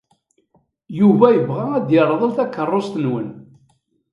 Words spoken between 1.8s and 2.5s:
yerḍel